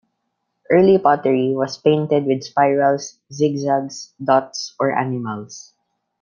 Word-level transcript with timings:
Early 0.71 0.97
pottery 0.97 1.53
was 1.53 1.77
painted 1.77 2.25
with 2.25 2.41
spirals, 2.43 3.19
zigzags, 3.31 4.15
dots, 4.25 4.73
or 4.79 4.97
animals. 4.97 5.75